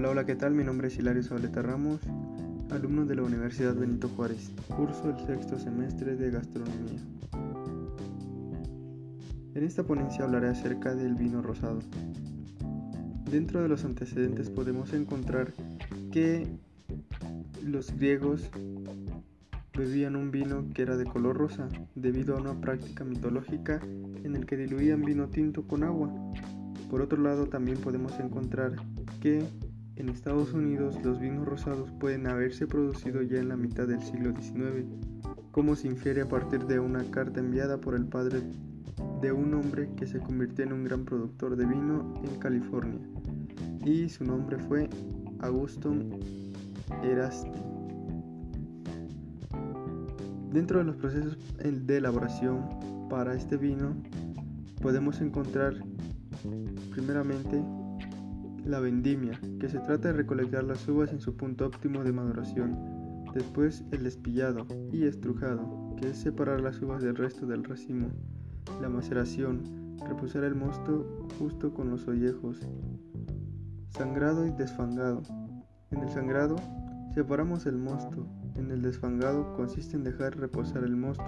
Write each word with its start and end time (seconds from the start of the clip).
Hola, 0.00 0.12
hola, 0.12 0.24
¿qué 0.24 0.34
tal? 0.34 0.54
Mi 0.54 0.64
nombre 0.64 0.88
es 0.88 0.98
Hilario 0.98 1.22
Zabaleta 1.22 1.60
Ramos, 1.60 2.00
alumno 2.70 3.04
de 3.04 3.16
la 3.16 3.22
Universidad 3.22 3.74
Benito 3.74 4.08
Juárez, 4.08 4.50
curso 4.74 5.10
el 5.10 5.26
sexto 5.26 5.58
semestre 5.58 6.16
de 6.16 6.30
gastronomía. 6.30 6.98
En 9.54 9.62
esta 9.62 9.82
ponencia 9.82 10.24
hablaré 10.24 10.48
acerca 10.48 10.94
del 10.94 11.16
vino 11.16 11.42
rosado. 11.42 11.80
Dentro 13.30 13.60
de 13.60 13.68
los 13.68 13.84
antecedentes 13.84 14.48
podemos 14.48 14.94
encontrar 14.94 15.52
que 16.10 16.46
los 17.62 17.94
griegos 17.94 18.48
bebían 19.76 20.16
un 20.16 20.30
vino 20.30 20.64
que 20.72 20.80
era 20.80 20.96
de 20.96 21.04
color 21.04 21.36
rosa 21.36 21.68
debido 21.94 22.38
a 22.38 22.40
una 22.40 22.58
práctica 22.58 23.04
mitológica 23.04 23.82
en 24.24 24.34
el 24.34 24.46
que 24.46 24.56
diluían 24.56 25.02
vino 25.02 25.28
tinto 25.28 25.68
con 25.68 25.82
agua. 25.82 26.10
Por 26.88 27.02
otro 27.02 27.20
lado, 27.22 27.48
también 27.48 27.76
podemos 27.76 28.18
encontrar 28.18 28.72
que 29.20 29.44
en 30.00 30.08
Estados 30.08 30.54
Unidos 30.54 30.96
los 31.04 31.20
vinos 31.20 31.46
rosados 31.46 31.90
pueden 32.00 32.26
haberse 32.26 32.66
producido 32.66 33.20
ya 33.22 33.38
en 33.38 33.50
la 33.50 33.56
mitad 33.56 33.86
del 33.86 34.02
siglo 34.02 34.32
XIX, 34.34 34.86
como 35.52 35.76
se 35.76 35.88
infiere 35.88 36.22
a 36.22 36.28
partir 36.28 36.64
de 36.64 36.80
una 36.80 37.04
carta 37.10 37.40
enviada 37.40 37.78
por 37.78 37.94
el 37.94 38.06
padre 38.06 38.40
de 39.20 39.32
un 39.32 39.52
hombre 39.52 39.90
que 39.96 40.06
se 40.06 40.18
convirtió 40.18 40.64
en 40.64 40.72
un 40.72 40.84
gran 40.84 41.04
productor 41.04 41.54
de 41.54 41.66
vino 41.66 42.14
en 42.24 42.38
California, 42.40 42.98
y 43.84 44.08
su 44.08 44.24
nombre 44.24 44.58
fue 44.58 44.88
Auguston 45.40 46.18
Erasti. 47.02 47.50
Dentro 50.50 50.78
de 50.78 50.84
los 50.84 50.96
procesos 50.96 51.36
de 51.58 51.96
elaboración 51.96 52.64
para 53.10 53.34
este 53.34 53.58
vino 53.58 53.94
podemos 54.80 55.20
encontrar 55.20 55.74
primeramente 56.90 57.62
la 58.64 58.80
vendimia, 58.80 59.40
que 59.58 59.68
se 59.68 59.78
trata 59.78 60.08
de 60.08 60.14
recolectar 60.14 60.64
las 60.64 60.86
uvas 60.88 61.12
en 61.12 61.20
su 61.20 61.36
punto 61.36 61.66
óptimo 61.66 62.04
de 62.04 62.12
maduración. 62.12 62.76
Después 63.34 63.84
el 63.92 64.04
despillado 64.04 64.66
y 64.92 65.04
estrujado, 65.04 65.94
que 65.96 66.10
es 66.10 66.18
separar 66.18 66.60
las 66.60 66.80
uvas 66.82 67.02
del 67.02 67.16
resto 67.16 67.46
del 67.46 67.64
racimo. 67.64 68.08
La 68.80 68.88
maceración, 68.88 69.96
reposar 70.08 70.44
el 70.44 70.54
mosto 70.54 71.28
justo 71.38 71.72
con 71.72 71.90
los 71.90 72.08
ollejos. 72.08 72.58
Sangrado 73.90 74.46
y 74.46 74.50
desfangado. 74.52 75.22
En 75.90 76.00
el 76.02 76.08
sangrado 76.08 76.56
separamos 77.14 77.66
el 77.66 77.76
mosto. 77.76 78.26
En 78.56 78.70
el 78.70 78.82
desfangado 78.82 79.54
consiste 79.54 79.96
en 79.96 80.04
dejar 80.04 80.36
reposar 80.36 80.84
el 80.84 80.96
mosto. 80.96 81.24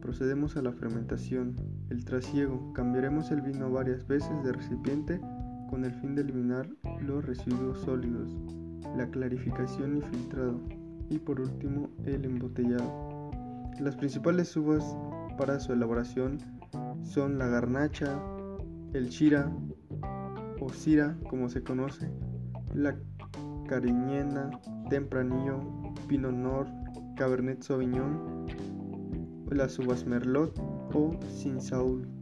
Procedemos 0.00 0.56
a 0.56 0.62
la 0.62 0.72
fermentación. 0.72 1.56
El 1.90 2.04
trasiego. 2.04 2.72
Cambiaremos 2.72 3.30
el 3.30 3.42
vino 3.42 3.70
varias 3.70 4.06
veces 4.06 4.42
de 4.42 4.52
recipiente 4.52 5.20
con 5.74 5.84
el 5.84 5.92
fin 5.94 6.14
de 6.14 6.22
eliminar 6.22 6.68
los 7.00 7.24
residuos 7.24 7.80
sólidos, 7.80 8.30
la 8.96 9.10
clarificación 9.10 9.96
y 9.96 10.02
filtrado, 10.02 10.60
y 11.10 11.18
por 11.18 11.40
último 11.40 11.90
el 12.04 12.24
embotellado. 12.24 13.32
Las 13.80 13.96
principales 13.96 14.56
uvas 14.56 14.96
para 15.36 15.58
su 15.58 15.72
elaboración 15.72 16.38
son 17.02 17.38
la 17.38 17.48
garnacha, 17.48 18.16
el 18.92 19.08
chira 19.08 19.52
o 20.60 20.68
sira 20.68 21.18
como 21.28 21.48
se 21.48 21.64
conoce, 21.64 22.08
la 22.72 22.96
cariñena, 23.66 24.52
tempranillo, 24.90 25.60
pinot 26.06 26.34
noir, 26.34 26.68
cabernet 27.16 27.62
sauvignon, 27.62 28.46
las 29.50 29.76
uvas 29.80 30.06
merlot 30.06 30.56
o 30.94 31.18
saúl. 31.58 32.13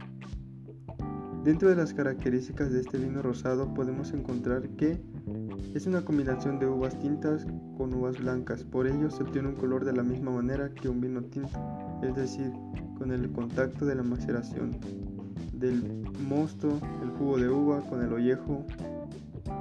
Dentro 1.43 1.69
de 1.69 1.75
las 1.75 1.93
características 1.93 2.71
de 2.71 2.79
este 2.79 2.97
vino 2.97 3.21
rosado 3.21 3.73
podemos 3.73 4.13
encontrar 4.13 4.69
que 4.77 4.97
es 5.73 5.85
una 5.85 6.05
combinación 6.05 6.57
de 6.57 6.67
uvas 6.67 6.97
tintas 6.99 7.45
con 7.77 7.93
uvas 7.93 8.17
blancas, 8.17 8.63
por 8.63 8.87
ello 8.87 9.11
se 9.11 9.23
obtiene 9.23 9.49
un 9.49 9.55
color 9.55 9.83
de 9.83 9.91
la 9.91 10.03
misma 10.03 10.31
manera 10.31 10.73
que 10.73 10.87
un 10.87 11.01
vino 11.01 11.21
tinto, 11.21 11.59
es 12.01 12.15
decir, 12.15 12.49
con 12.97 13.11
el 13.11 13.29
contacto 13.33 13.85
de 13.85 13.95
la 13.95 14.03
maceración 14.03 14.77
del 15.51 16.05
mosto, 16.29 16.79
el 17.01 17.09
jugo 17.09 17.37
de 17.37 17.49
uva 17.49 17.81
con 17.89 18.01
el 18.01 18.13
ollejo 18.13 18.65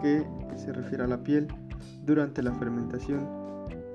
que 0.03 0.25
se 0.57 0.73
refiere 0.73 1.03
a 1.03 1.09
la 1.09 1.25
piel 1.25 1.49
durante 2.07 2.45
la 2.45 2.53
fermentación. 2.55 3.27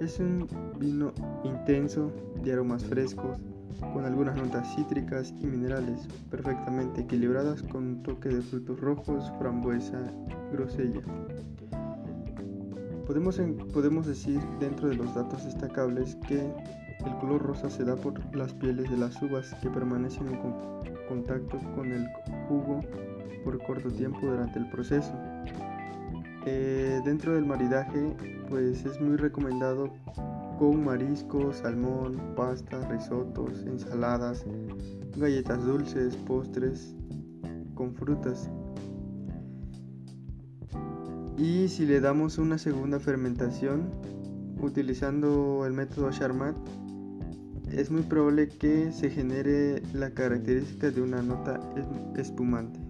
Es 0.02 0.20
un 0.20 0.46
vino 0.78 1.14
intenso 1.46 2.12
de 2.44 2.52
aromas 2.52 2.84
frescos, 2.84 3.40
con 3.80 4.06
algunas 4.06 4.36
notas 4.36 4.74
cítricas 4.76 5.34
y 5.40 5.46
minerales 5.46 6.08
perfectamente 6.30 7.02
equilibradas 7.02 7.62
con 7.64 7.84
un 7.84 8.04
toque 8.04 8.30
de 8.30 8.42
frutos 8.42 8.80
rojos, 8.80 9.32
frambuesa, 9.40 10.00
grosella. 10.52 11.02
Podemos, 13.06 13.40
podemos 13.74 14.06
decir 14.06 14.40
dentro 14.60 14.90
de 14.90 14.96
los 14.96 15.14
datos 15.16 15.46
destacables 15.46 16.16
que 16.28 16.42
el 17.06 17.16
color 17.20 17.42
rosa 17.42 17.70
se 17.70 17.86
da 17.86 17.96
por 17.96 18.14
las 18.36 18.54
pieles 18.54 18.90
de 18.90 18.98
las 18.98 19.22
uvas 19.22 19.54
que 19.62 19.70
permanecen 19.70 20.28
en 20.28 20.40
contacto 21.08 21.58
con 21.76 21.92
el 21.92 22.08
jugo 22.48 22.82
por 23.44 23.64
corto 23.64 23.90
tiempo 23.90 24.20
durante 24.22 24.60
el 24.60 24.70
proceso. 24.70 25.14
Eh, 26.46 27.02
dentro 27.06 27.34
del 27.36 27.46
maridaje, 27.46 28.16
pues 28.50 28.86
es 28.86 29.00
muy 29.00 29.18
recomendado 29.18 29.94
con 30.58 30.84
mariscos, 30.84 31.58
salmón, 31.58 32.20
pasta, 32.36 32.88
risotos, 32.90 33.64
ensaladas, 33.66 34.46
galletas 35.16 35.64
dulces, 35.66 36.16
postres 36.16 36.96
con 37.76 37.94
frutas. 37.94 38.50
Y 41.38 41.68
si 41.68 41.86
le 41.86 42.00
damos 42.00 42.38
una 42.40 42.58
segunda 42.58 43.00
fermentación 43.00 43.92
utilizando 44.60 45.66
el 45.66 45.74
método 45.74 46.10
Charmat, 46.10 46.56
es 47.72 47.92
muy 47.92 48.02
probable 48.02 48.48
que 48.48 48.92
se 48.92 49.10
genere 49.10 49.84
la 49.94 50.10
característica 50.12 50.90
de 50.90 51.02
una 51.02 51.22
nota 51.22 51.60
espumante. 52.16 52.87